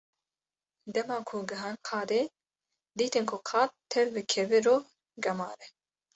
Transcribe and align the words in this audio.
Dema 0.93 1.17
ku 1.27 1.35
gihan 1.49 1.75
qadê, 1.87 2.21
dîtin 2.97 3.25
ku 3.31 3.37
qad 3.49 3.69
tev 3.91 4.05
bi 4.15 4.21
kevir 4.31 4.65
û 4.75 4.77
gemar 5.23 5.57
e. 5.65 5.67